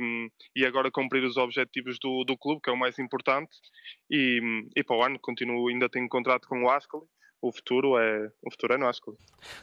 e 0.55 0.65
agora 0.65 0.91
cumprir 0.91 1.25
os 1.25 1.37
objetivos 1.37 1.99
do, 1.99 2.25
do 2.25 2.37
clube, 2.37 2.61
que 2.63 2.71
é 2.71 2.73
o 2.73 2.79
mais 2.79 2.99
importante. 2.99 3.51
E, 4.11 4.41
e 4.77 4.85
para 4.85 4.97
o 4.97 5.03
ano 5.03 5.19
continuo, 5.21 5.69
ainda 5.69 5.89
tenho 5.89 6.09
contrato 6.09 6.47
com 6.49 6.63
o 6.63 6.71
Ascoli 6.71 7.07
o 7.47 7.53
futuro 7.53 7.99
é, 7.99 8.31
o 8.43 8.51
futuro 8.51 8.75
é 8.75 8.79
no 8.79 8.89
Ascoli. 8.89 9.17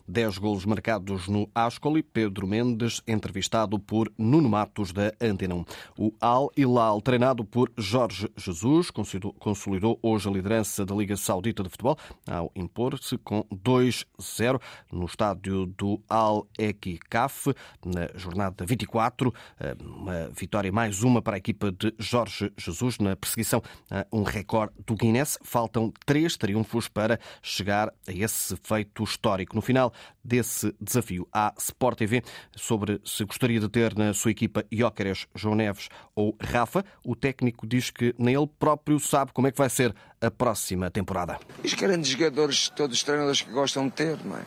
10 0.07 0.37
golos 0.37 0.65
marcados 0.65 1.27
no 1.27 1.49
Ascoli. 1.53 2.01
Pedro 2.01 2.47
Mendes, 2.47 3.01
entrevistado 3.07 3.77
por 3.77 4.11
Nuno 4.17 4.49
Matos, 4.49 4.93
da 4.93 5.11
Antena 5.21 5.55
1. 5.55 5.65
O 5.97 6.13
Al 6.21 6.49
Hilal, 6.55 7.01
treinado 7.01 7.43
por 7.43 7.71
Jorge 7.77 8.29
Jesus, 8.37 8.89
consolidou 8.91 9.99
hoje 10.01 10.29
a 10.29 10.31
liderança 10.31 10.85
da 10.85 10.95
Liga 10.95 11.17
Saudita 11.17 11.63
de 11.63 11.69
Futebol 11.69 11.97
ao 12.29 12.51
impor-se 12.55 13.17
com 13.17 13.43
2-0 13.53 14.61
no 14.91 15.05
estádio 15.05 15.65
do 15.65 16.01
Al 16.07 16.47
Eqicaf 16.57 17.53
na 17.85 18.07
jornada 18.15 18.65
24. 18.65 19.33
Eh, 19.59 19.75
uma 19.81 20.29
vitória 20.29 20.71
mais 20.71 21.03
uma 21.03 21.21
para 21.21 21.35
a 21.35 21.37
equipa 21.37 21.71
de 21.71 21.93
Jorge 21.97 22.51
Jesus 22.57 22.99
na 22.99 23.15
perseguição 23.15 23.61
a 23.89 24.05
um 24.11 24.23
recorde 24.23 24.73
do 24.85 24.95
Guinness. 24.95 25.37
Faltam 25.43 25.91
três 26.05 26.37
triunfos 26.37 26.87
para 26.87 27.19
chegar 27.41 27.72
chegar 27.73 27.93
a 28.07 28.11
esse 28.11 28.55
feito 28.57 29.03
histórico. 29.03 29.55
No 29.55 29.61
final 29.61 29.91
desse 30.23 30.73
desafio 30.79 31.27
à 31.33 31.53
Sport 31.57 31.97
TV, 31.97 32.23
sobre 32.55 33.01
se 33.03 33.25
gostaria 33.25 33.59
de 33.59 33.67
ter 33.67 33.95
na 33.97 34.13
sua 34.13 34.31
equipa 34.31 34.63
Jóqueres, 34.71 35.27
João 35.33 35.55
Neves 35.55 35.89
ou 36.15 36.35
Rafa, 36.39 36.85
o 37.03 37.15
técnico 37.15 37.65
diz 37.65 37.89
que 37.89 38.13
nem 38.17 38.35
ele 38.35 38.47
próprio 38.59 38.99
sabe 38.99 39.31
como 39.33 39.47
é 39.47 39.51
que 39.51 39.57
vai 39.57 39.69
ser 39.69 39.93
a 40.21 40.29
próxima 40.29 40.89
temporada. 40.91 41.39
Os 41.63 41.73
grandes 41.73 42.11
jogadores, 42.11 42.69
todos 42.69 42.97
os 42.97 43.03
treinadores 43.03 43.41
que 43.41 43.51
gostam 43.51 43.87
de 43.87 43.93
ter, 43.93 44.23
não 44.23 44.37
é? 44.37 44.43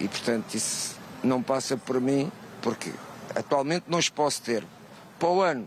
E 0.00 0.08
portanto 0.08 0.54
isso 0.54 0.96
não 1.22 1.42
passa 1.42 1.76
por 1.76 2.00
mim, 2.00 2.30
porque 2.62 2.90
atualmente 3.34 3.84
não 3.88 3.98
os 3.98 4.08
posso 4.08 4.42
ter. 4.42 4.64
Para 5.18 5.28
o 5.28 5.42
ano, 5.42 5.66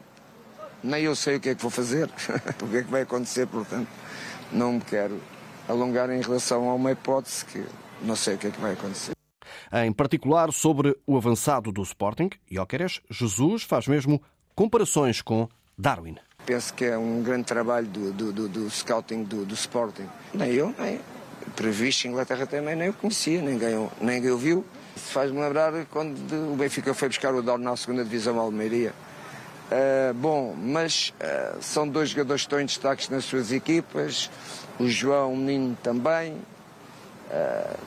nem 0.84 1.04
eu 1.04 1.16
sei 1.16 1.38
o 1.38 1.40
que 1.40 1.50
é 1.50 1.56
que 1.56 1.62
vou 1.62 1.72
fazer, 1.72 2.10
o 2.62 2.68
que 2.68 2.78
é 2.78 2.84
que 2.84 2.92
vai 2.92 3.02
acontecer, 3.02 3.48
portanto, 3.48 3.88
não 4.52 4.74
me 4.74 4.82
quero 4.82 5.20
alongar 5.70 6.10
em 6.10 6.22
relação 6.22 6.70
a 6.70 6.74
uma 6.74 6.92
hipótese 6.92 7.46
que 7.46 7.64
não 8.02 8.16
sei 8.16 8.36
o 8.36 8.38
que 8.38 8.48
é 8.48 8.52
que 8.52 8.60
vai 8.60 8.74
acontecer. 8.74 9.14
Em 9.72 9.94
particular 9.94 10.52
sobre 10.52 10.98
o 11.06 11.16
avançado 11.16 11.72
do 11.72 11.84
Sporting, 11.84 12.30
Jóqueres, 12.50 13.02
Jesus 13.10 13.64
faz 13.64 13.88
mesmo 13.88 14.22
comparações 14.56 15.22
com 15.22 15.48
Darwin. 15.78 16.18
Penso 16.46 16.74
que 16.74 16.86
é 16.86 16.98
um 16.98 17.22
grande 17.22 17.44
trabalho 17.44 17.86
do, 17.86 18.12
do, 18.12 18.34
do, 18.34 18.50
do 18.50 18.70
scouting 18.70 19.24
do, 19.24 19.46
do, 19.46 19.54
Sporting. 19.54 20.10
Nem 20.34 20.52
eu, 20.52 20.74
nem 20.80 21.00
previsto 21.56 22.08
Inglaterra 22.08 22.48
também 22.48 22.76
nem 22.76 22.88
eu 22.88 22.94
conhecia, 22.94 23.42
ninguém, 23.42 23.90
ninguém 24.02 24.32
o 24.32 24.38
viu. 24.38 24.66
Faz-me 24.96 25.40
lembrar 25.40 25.86
quando 25.86 26.18
o 26.52 26.56
Benfica 26.56 26.94
foi 26.94 27.08
buscar 27.08 27.34
o 27.34 27.42
Dorn 27.42 27.64
na 27.64 27.78
segunda 27.78 28.04
divisão 28.04 28.40
Almeria. 28.40 28.94
Uh, 29.72 30.14
bom, 30.16 30.56
mas 30.58 31.14
uh, 31.22 31.62
são 31.62 31.88
dois 31.88 32.10
jogadores 32.10 32.42
que 32.42 32.48
estão 32.48 32.60
em 32.60 32.66
destaques 32.66 33.08
nas 33.10 33.24
suas 33.24 33.52
equipas 33.52 34.30
o 34.80 34.88
João 34.88 35.36
Menino 35.36 35.78
também. 35.84 36.34
Uh, 37.30 37.78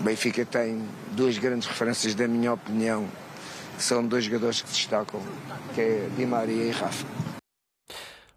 o 0.00 0.02
Benfica 0.02 0.44
tem 0.44 0.82
duas 1.12 1.38
grandes 1.38 1.68
referências, 1.68 2.14
da 2.16 2.26
minha 2.26 2.52
opinião, 2.52 3.06
são 3.78 4.04
dois 4.04 4.24
jogadores 4.24 4.62
que 4.62 4.68
destacam, 4.68 5.20
que 5.74 5.80
é 5.80 6.08
Di 6.16 6.26
Maria 6.26 6.64
e 6.64 6.70
Rafa. 6.72 7.31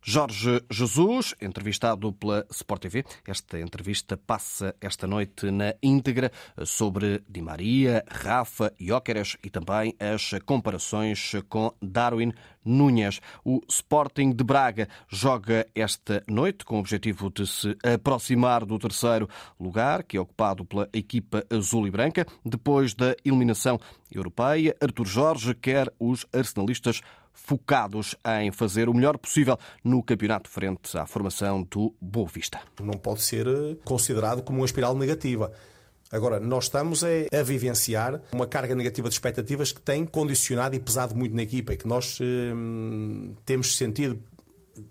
Jorge 0.08 0.62
Jesus, 0.70 1.34
entrevistado 1.42 2.14
pela 2.14 2.46
Sport 2.52 2.84
TV. 2.84 3.04
Esta 3.28 3.60
entrevista 3.60 4.16
passa 4.16 4.76
esta 4.80 5.08
noite 5.08 5.50
na 5.50 5.74
íntegra 5.82 6.32
sobre 6.64 7.24
Di 7.28 7.42
Maria, 7.42 8.06
Rafa, 8.08 8.72
Jóqueres 8.80 9.36
e 9.44 9.50
também 9.50 9.96
as 10.00 10.30
comparações 10.46 11.32
com 11.50 11.74
Darwin 11.82 12.32
Núñez. 12.64 13.20
O 13.44 13.62
Sporting 13.68 14.32
de 14.32 14.44
Braga 14.44 14.88
joga 15.10 15.66
esta 15.74 16.24
noite 16.28 16.66
com 16.66 16.76
o 16.76 16.80
objetivo 16.82 17.32
de 17.32 17.48
se 17.48 17.76
aproximar 17.84 18.64
do 18.64 18.78
terceiro 18.78 19.28
lugar, 19.60 20.04
que 20.04 20.18
é 20.18 20.22
ocupado 20.22 20.64
pela 20.66 20.88
equipa 20.94 21.44
azul 21.50 21.88
e 21.88 21.90
branca. 21.90 22.28
Depois 22.46 22.94
da 22.94 23.16
eliminação 23.26 23.80
europeia, 24.12 24.76
Artur 24.80 25.08
Jorge 25.08 25.56
quer 25.56 25.92
os 26.00 26.28
arsenalistas 26.32 27.02
focados 27.36 28.16
em 28.42 28.52
fazer 28.52 28.90
o 28.90 28.94
melhor 28.94 29.18
possível 29.18 29.58
no 29.84 30.02
campeonato 30.02 30.50
frente 30.50 30.98
à 30.98 31.06
formação 31.06 31.62
do 31.64 31.94
Boa 32.02 32.28
Vista. 32.28 32.60
Não 32.82 32.94
pode 32.94 33.22
ser 33.22 33.46
eh, 33.48 33.76
considerado 33.84 34.42
como 34.42 34.60
uma 34.60 34.66
espiral 34.66 34.98
negativa. 34.98 35.52
Agora, 36.12 36.40
nós 36.40 36.66
estamos 36.66 37.04
a, 37.04 37.44
vivenciar 37.44 38.22
uma 38.32 38.48
carga 38.48 38.76
negativa 38.76 39.10
de 39.10 39.16
expectativas 39.16 39.72
que 39.72 39.82
tem 39.82 40.06
condicionado 40.06 40.76
e 40.76 40.80
pesado 40.80 41.16
muito 41.16 41.36
na 41.36 41.42
equipa 41.42 41.74
e 41.74 41.78
que 41.78 41.88
nós 41.88 42.20
hum, 42.22 43.36
temos 43.44 43.76
sentido 43.76 44.22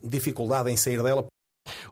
dificuldade 0.03 0.71
em 0.71 0.77
sair 0.77 1.03
dela. 1.03 1.27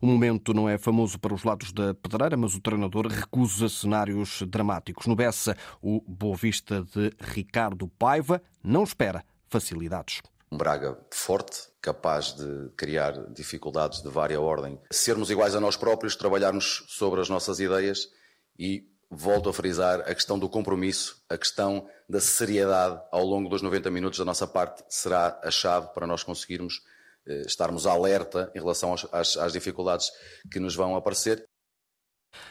O 0.00 0.06
momento 0.06 0.52
não 0.52 0.68
é 0.68 0.76
famoso 0.76 1.18
para 1.18 1.32
os 1.32 1.44
lados 1.44 1.72
da 1.72 1.94
pedreira, 1.94 2.36
mas 2.36 2.54
o 2.54 2.60
treinador 2.60 3.06
recusa 3.06 3.68
cenários 3.68 4.42
dramáticos. 4.48 5.06
No 5.06 5.16
Bessa, 5.16 5.56
o 5.80 6.02
Boa 6.06 6.36
Vista 6.36 6.84
de 6.94 7.12
Ricardo 7.18 7.88
Paiva 7.98 8.42
não 8.62 8.82
espera 8.82 9.24
facilidades 9.48 10.20
um 10.52 10.56
Braga 10.56 10.98
forte, 11.10 11.62
capaz 11.80 12.34
de 12.34 12.68
criar 12.76 13.12
dificuldades 13.32 14.02
de 14.02 14.08
vária 14.10 14.38
ordem, 14.38 14.78
sermos 14.90 15.30
iguais 15.30 15.54
a 15.54 15.60
nós 15.60 15.76
próprios, 15.78 16.14
trabalharmos 16.14 16.84
sobre 16.88 17.22
as 17.22 17.28
nossas 17.30 17.58
ideias 17.58 18.10
e 18.58 18.86
volto 19.10 19.48
a 19.48 19.52
frisar 19.52 20.00
a 20.00 20.14
questão 20.14 20.38
do 20.38 20.50
compromisso, 20.50 21.22
a 21.28 21.38
questão 21.38 21.88
da 22.06 22.20
seriedade 22.20 23.00
ao 23.10 23.24
longo 23.24 23.48
dos 23.48 23.62
90 23.62 23.90
minutos 23.90 24.18
da 24.18 24.26
nossa 24.26 24.46
parte 24.46 24.84
será 24.90 25.40
a 25.42 25.50
chave 25.50 25.88
para 25.94 26.06
nós 26.06 26.22
conseguirmos 26.22 26.82
eh, 27.26 27.44
estarmos 27.46 27.86
alerta 27.86 28.52
em 28.54 28.58
relação 28.58 28.94
às, 29.10 29.36
às 29.38 29.52
dificuldades 29.54 30.10
que 30.50 30.60
nos 30.60 30.74
vão 30.74 30.94
aparecer 30.96 31.48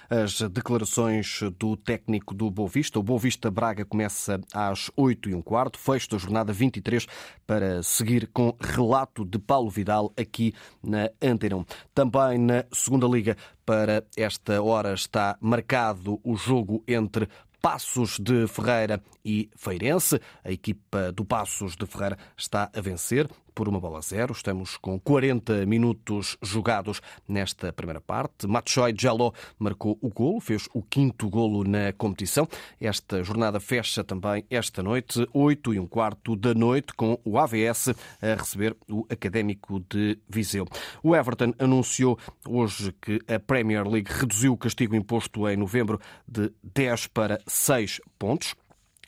as 0.10 0.42
declarações 0.42 1.40
do 1.58 1.76
técnico 1.78 2.34
do 2.34 2.50
Boavista. 2.50 3.00
O 3.00 3.04
Boavista 3.04 3.50
Braga 3.50 3.86
começa 3.86 4.40
às 4.54 4.92
8 4.96 5.30
e 5.30 5.36
um 5.36 5.42
quarto, 5.42 5.78
fecho 5.80 6.10
da 6.10 6.18
jornada 6.18 6.54
23 6.54 7.06
para 7.46 7.84
seguir 7.84 8.28
com 8.28 8.56
relato 8.60 9.26
de 9.26 9.40
Paulo 9.40 9.70
Vidal 9.70 10.12
aqui 10.18 10.54
na 10.84 11.10
Antena 11.22 11.66
Também 11.94 12.38
na 12.38 12.66
segunda 12.72 13.08
liga 13.08 13.36
para 13.66 14.04
esta 14.18 14.62
hora 14.62 14.94
está 14.94 15.38
marcado 15.40 16.20
o 16.24 16.36
jogo 16.36 16.84
entre 16.88 17.28
Passos 17.62 18.18
de 18.20 18.48
Ferreira 18.48 19.02
e 19.24 19.50
Feirense. 19.56 20.20
A 20.44 20.52
equipa 20.52 21.12
do 21.12 21.24
Passos 21.24 21.76
de 21.76 21.86
Ferreira 21.86 22.18
está 22.36 22.72
a 22.74 22.82
vencer 22.82 23.30
por 23.54 23.68
uma 23.68 23.80
bola 23.80 24.00
a 24.00 24.02
zero. 24.02 24.34
Estamos 24.34 24.78
com 24.78 25.00
40 25.00 25.66
minutos 25.66 26.38
jogados 26.42 27.02
nesta 27.28 27.72
primeira 27.72 28.02
parte. 28.02 28.48
Matsoi 28.48 28.94
Jaló 28.98 29.32
marcou 29.60 29.98
o 30.02 30.10
golo, 30.10 30.40
fez 30.40 30.68
o 30.74 30.82
quinto 30.82 31.30
golo 31.30 31.64
na 31.64 31.94
competição. 31.94 32.48
Esta 32.80 33.24
jornada 33.24 33.60
fecha 33.60 34.04
também 34.04 34.46
esta 34.50 34.82
noite, 34.82 35.28
8 35.34 35.74
e 35.74 35.80
um 35.80 35.88
quarto 35.88 36.36
da 36.36 36.54
noite, 36.54 36.94
com 36.94 37.20
o 37.24 37.38
AVS 37.38 37.90
a 38.22 38.36
receber 38.36 38.76
o 38.90 39.06
Académico 39.10 39.84
de 39.90 40.18
Viseu. 40.30 40.66
O 41.04 41.16
Everton 41.16 41.54
anunciou 41.60 42.18
hoje 42.48 42.94
que 43.02 43.20
a 43.28 43.40
Premier 43.40 43.88
League 43.88 44.12
reduziu 44.12 44.54
o 44.54 44.58
castigo 44.58 44.96
imposto 44.96 45.48
em 45.48 45.58
novembro 45.58 46.00
de 46.28 46.52
10 46.64 47.08
para 47.08 47.40
6 47.48 48.02
pontos. 48.18 48.56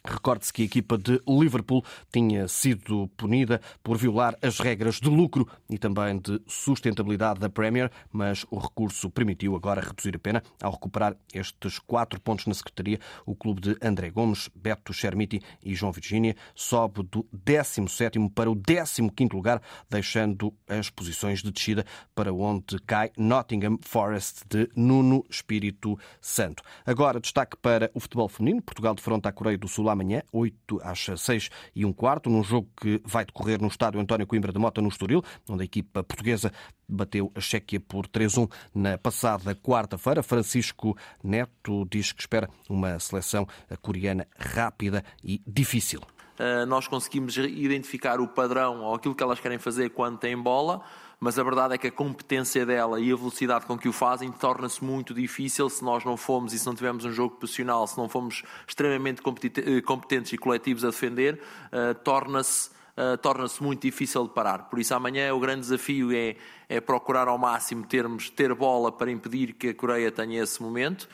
Recorde-se 0.06 0.52
que 0.52 0.62
a 0.62 0.66
equipa 0.66 0.98
de 0.98 1.22
Liverpool 1.28 1.84
tinha 2.12 2.48
sido 2.48 3.08
punida 3.16 3.62
por 3.82 3.98
violar 3.98 4.38
as 4.42 4.60
regras 4.60 5.00
de 5.00 5.10
lucro 5.10 5.48
e 5.70 5.78
também 5.78 6.18
de 6.18 6.42
sustentabilidade 6.46 7.40
da 7.40 7.50
Premier, 7.50 7.90
mas 8.12 8.46
o 8.52 8.58
recurso 8.58 9.10
permitiu 9.10 9.56
agora 9.56 9.82
reduzir 9.82 10.16
a 10.16 10.20
pena 10.20 10.44
ao 10.62 10.74
recuperar 10.74 11.16
estes 11.34 11.80
quatro 11.80 12.20
pontos 12.20 12.48
na 12.48 12.54
Secretaria. 12.54 13.00
O 13.26 13.34
clube 13.34 13.62
de 13.62 13.78
André 13.82 14.10
Gomes, 14.10 14.50
Beto 14.54 14.94
Chermiti 14.94 15.42
e 15.64 15.74
João 15.74 15.92
Virgínia 15.92 16.36
sobe 16.54 17.04
do 17.04 17.26
17 17.32 18.20
para 18.36 18.52
o 18.52 18.56
15 18.56 19.30
lugar, 19.34 19.62
deixando 19.90 20.54
as 20.68 20.90
posições 20.90 21.42
de 21.42 21.52
descida 21.52 21.86
para 22.14 22.34
onde 22.34 22.78
cai 22.80 23.12
Nottingham 23.18 23.78
Forest 23.82 24.44
de 24.50 24.70
Nuno 24.76 25.24
Espírito 25.30 25.98
Santo. 26.20 26.62
Agora 26.86 27.20
destaque 27.20 27.56
para 27.58 27.90
o 27.94 28.00
futebol 28.00 28.28
feminino. 28.28 28.62
Portugal 28.62 28.96
defronta 28.96 29.30
a 29.30 29.32
Coreia 29.32 29.58
do 29.58 29.68
Sul 29.68 29.93
amanhã, 29.94 30.22
8 30.32 30.80
às 30.84 31.08
6 31.22 31.50
e 31.76 31.86
um 31.86 31.94
quarto, 31.94 32.30
num 32.30 32.44
jogo 32.44 32.70
que 32.80 33.02
vai 33.06 33.26
decorrer 33.26 33.62
no 33.62 33.68
estádio 33.68 34.00
António 34.00 34.28
Coimbra 34.28 34.52
de 34.52 34.60
Mota, 34.60 34.82
no 34.82 34.90
Estoril, 34.90 35.24
onde 35.50 35.62
a 35.62 35.66
equipa 35.66 36.04
portuguesa 36.04 36.52
bateu 36.88 37.32
a 37.36 37.40
Chequia 37.40 37.80
por 37.80 38.08
3-1 38.08 38.52
na 38.74 38.98
passada 38.98 39.56
quarta-feira. 39.56 40.22
Francisco 40.22 40.98
Neto 41.24 41.86
diz 41.90 42.12
que 42.12 42.22
espera 42.22 42.50
uma 42.70 43.00
seleção 43.00 43.48
coreana 43.82 44.28
rápida 44.38 45.04
e 45.24 45.42
difícil. 45.48 46.02
Uh, 46.40 46.66
nós 46.66 46.88
conseguimos 46.88 47.38
identificar 47.38 48.20
o 48.20 48.28
padrão 48.28 48.82
ou 48.82 48.96
aquilo 48.96 49.14
que 49.14 49.22
elas 49.22 49.40
querem 49.40 49.60
fazer 49.60 49.90
quando 49.92 50.18
têm 50.18 50.36
bola 50.36 50.84
mas 51.24 51.40
a 51.40 51.44
verdade 51.44 51.74
é 51.74 51.78
que 51.78 51.88
a 51.88 51.92
competência 51.92 52.66
dela 52.66 53.00
e 53.00 53.10
a 53.10 53.16
velocidade 53.16 53.66
com 53.66 53.78
que 53.78 53.88
o 53.88 53.94
fazem 53.94 54.30
torna-se 54.30 54.84
muito 54.84 55.14
difícil 55.14 55.70
se 55.70 55.82
nós 55.82 56.04
não 56.04 56.18
formos 56.18 56.54
e 56.54 56.60
se 56.60 56.66
não 56.66 56.76
tivermos 56.76 57.06
um 57.06 57.14
jogo 57.14 57.38
profissional, 57.38 57.88
se 57.88 57.98
não 57.98 58.10
formos 58.10 58.44
extremamente 58.68 59.22
eh, 59.22 59.82
competentes 59.82 60.34
e 60.34 60.38
coletivos 60.38 60.84
a 60.84 60.88
defender, 60.88 61.42
uh, 61.72 61.96
torna-se 62.04 62.72
uh, 62.98 63.18
torna-se 63.18 63.62
muito 63.64 63.84
difícil 63.84 64.24
de 64.24 64.34
parar. 64.34 64.70
Por 64.70 64.80
isso, 64.80 64.94
amanhã 64.94 65.34
o 65.34 65.40
grande 65.40 65.62
desafio 65.62 66.12
é, 66.12 66.36
é 66.68 66.82
procurar 66.82 67.28
ao 67.30 67.38
máximo 67.38 67.86
termos, 67.86 68.30
ter 68.30 68.54
bola 68.54 68.92
para 68.92 69.10
impedir 69.10 69.54
que 69.54 69.70
a 69.70 69.74
Coreia 69.74 70.12
tenha 70.12 70.44
esse 70.44 70.62
momento 70.62 71.08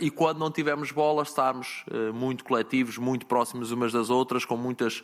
e 0.00 0.10
quando 0.10 0.38
não 0.38 0.50
tivermos 0.50 0.90
bola, 0.92 1.22
estarmos 1.22 1.84
uh, 1.90 2.12
muito 2.12 2.44
coletivos, 2.44 2.98
muito 2.98 3.26
próximos 3.26 3.70
umas 3.70 3.92
das 3.92 4.10
outras, 4.10 4.44
com 4.44 4.56
muitas, 4.56 5.02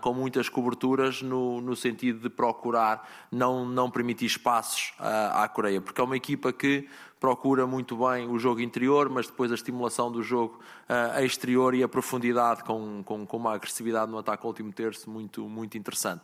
com 0.00 0.14
muitas 0.14 0.48
coberturas, 0.48 1.20
no, 1.22 1.60
no 1.60 1.74
sentido 1.76 2.20
de 2.20 2.30
procurar 2.30 3.08
não, 3.30 3.64
não 3.66 3.90
permitir 3.90 4.26
espaços 4.26 4.92
à 4.98 5.46
Coreia, 5.48 5.80
porque 5.80 6.00
é 6.00 6.04
uma 6.04 6.16
equipa 6.16 6.52
que 6.52 6.88
procura 7.24 7.66
muito 7.66 7.96
bem 7.96 8.28
o 8.28 8.38
jogo 8.38 8.60
interior, 8.60 9.08
mas 9.08 9.26
depois 9.26 9.50
a 9.50 9.54
estimulação 9.54 10.12
do 10.12 10.22
jogo 10.22 10.60
uh, 10.90 11.24
exterior 11.24 11.74
e 11.74 11.82
a 11.82 11.88
profundidade 11.88 12.62
com, 12.64 13.02
com, 13.02 13.24
com, 13.24 13.36
uma 13.38 13.54
agressividade 13.54 14.10
no 14.10 14.18
ataque 14.18 14.42
ao 14.42 14.48
último 14.48 14.70
terço 14.70 15.08
muito, 15.08 15.48
muito 15.48 15.78
interessante. 15.78 16.20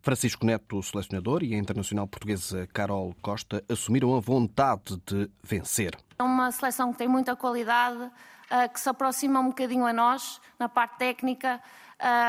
Francisco 0.00 0.44
Neto, 0.44 0.82
selecionador, 0.82 1.42
e 1.42 1.54
a 1.54 1.58
internacional 1.58 2.06
portuguesa 2.06 2.66
Carol 2.72 3.14
Costa 3.20 3.64
assumiram 3.68 4.16
a 4.16 4.20
vontade 4.20 5.00
de 5.06 5.30
vencer. 5.42 5.96
É 6.18 6.22
uma 6.22 6.50
seleção 6.50 6.92
que 6.92 6.98
tem 6.98 7.08
muita 7.08 7.34
qualidade, 7.36 8.02
uh, 8.02 8.72
que 8.72 8.80
se 8.80 8.88
aproxima 8.88 9.40
um 9.40 9.48
bocadinho 9.48 9.86
a 9.86 9.92
nós 9.92 10.40
na 10.58 10.68
parte 10.68 10.98
técnica. 10.98 11.60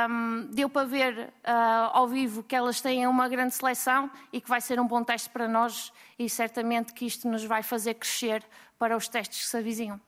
Um, 0.09 0.47
deu 0.53 0.69
para 0.69 0.87
ver 0.87 1.33
uh, 1.43 1.91
ao 1.91 2.07
vivo 2.07 2.41
que 2.41 2.55
elas 2.55 2.79
têm 2.79 3.05
uma 3.05 3.27
grande 3.27 3.53
seleção 3.53 4.09
e 4.31 4.39
que 4.39 4.47
vai 4.47 4.61
ser 4.61 4.79
um 4.79 4.87
bom 4.87 5.03
teste 5.03 5.29
para 5.29 5.45
nós 5.45 5.91
e 6.17 6.29
certamente 6.29 6.93
que 6.93 7.05
isto 7.05 7.27
nos 7.27 7.43
vai 7.43 7.61
fazer 7.61 7.95
crescer 7.95 8.43
para 8.79 8.95
os 8.95 9.09
testes 9.09 9.41
que 9.41 9.45
se 9.45 9.57
avizinham. 9.57 9.99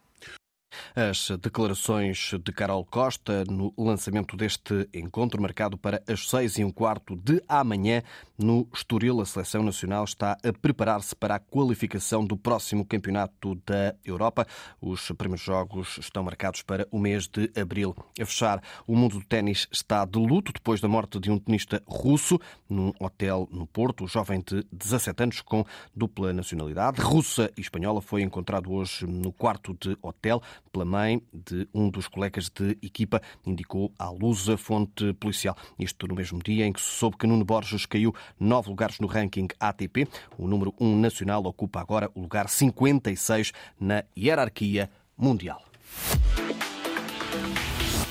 As 0.95 1.29
declarações 1.41 2.31
de 2.43 2.51
Carol 2.51 2.85
Costa 2.85 3.43
no 3.45 3.73
lançamento 3.77 4.35
deste 4.35 4.87
encontro, 4.93 5.41
marcado 5.41 5.77
para 5.77 6.01
as 6.07 6.29
seis 6.29 6.57
e 6.57 6.63
um 6.63 6.71
quarto 6.71 7.15
de 7.15 7.41
amanhã, 7.47 8.01
no 8.37 8.67
Estoril. 8.73 9.19
A 9.21 9.25
Seleção 9.25 9.61
Nacional 9.61 10.03
está 10.05 10.37
a 10.43 10.53
preparar-se 10.53 11.15
para 11.15 11.35
a 11.35 11.39
qualificação 11.39 12.25
do 12.25 12.37
próximo 12.37 12.85
Campeonato 12.85 13.55
da 13.65 13.93
Europa. 14.03 14.47
Os 14.81 15.11
primeiros 15.11 15.45
jogos 15.45 15.97
estão 15.97 16.23
marcados 16.23 16.61
para 16.61 16.87
o 16.89 16.97
mês 16.97 17.27
de 17.27 17.51
abril. 17.59 17.95
A 18.19 18.25
fechar, 18.25 18.61
o 18.87 18.95
mundo 18.95 19.19
do 19.19 19.25
ténis 19.25 19.67
está 19.71 20.05
de 20.05 20.17
luto 20.17 20.53
depois 20.53 20.79
da 20.79 20.87
morte 20.87 21.19
de 21.19 21.29
um 21.29 21.37
tenista 21.37 21.83
russo 21.85 22.39
num 22.69 22.93
hotel 22.99 23.47
no 23.51 23.67
Porto. 23.67 24.05
O 24.05 24.07
jovem 24.07 24.41
de 24.45 24.65
17 24.71 25.23
anos 25.23 25.41
com 25.41 25.65
dupla 25.95 26.31
nacionalidade, 26.31 27.01
russa 27.01 27.51
e 27.57 27.61
espanhola, 27.61 28.01
foi 28.01 28.21
encontrado 28.21 28.71
hoje 28.71 29.05
no 29.05 29.31
quarto 29.31 29.75
de 29.79 29.97
hotel 30.01 30.41
pela 30.71 30.85
mãe 30.85 31.21
de 31.33 31.67
um 31.73 31.89
dos 31.89 32.07
colegas 32.07 32.49
de 32.49 32.77
equipa, 32.81 33.21
indicou 33.45 33.91
à 33.97 34.09
Lusa 34.09 34.57
fonte 34.57 35.13
policial. 35.13 35.55
Isto 35.77 36.07
no 36.07 36.15
mesmo 36.15 36.39
dia 36.43 36.65
em 36.65 36.73
que 36.73 36.81
se 36.81 36.91
soube 36.91 37.17
que 37.17 37.27
Nuno 37.27 37.45
Borges 37.45 37.85
caiu 37.85 38.13
nove 38.39 38.69
lugares 38.69 38.99
no 38.99 39.07
ranking 39.07 39.47
ATP. 39.59 40.07
O 40.37 40.47
número 40.47 40.73
1 40.79 40.85
um 40.85 40.99
nacional 40.99 41.43
ocupa 41.45 41.79
agora 41.79 42.09
o 42.15 42.21
lugar 42.21 42.49
56 42.49 43.51
na 43.79 44.03
hierarquia 44.17 44.89
mundial. 45.17 45.61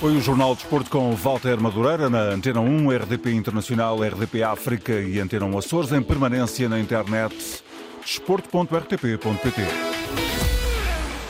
Foi 0.00 0.16
o 0.16 0.20
Jornal 0.20 0.54
de 0.54 0.60
Desporto 0.60 0.90
com 0.90 1.12
Walter 1.16 1.60
Madureira 1.60 2.08
na 2.08 2.20
Antena 2.20 2.60
1, 2.60 2.96
RDP 2.98 3.32
Internacional, 3.32 3.98
RDP 4.00 4.44
África 4.44 4.92
e 4.92 5.18
Antena 5.18 5.44
1 5.46 5.58
Açores 5.58 5.92
em 5.92 6.00
permanência 6.00 6.68
na 6.68 6.78
internet 6.78 7.64
desporto.rtp.pt. 8.04 10.27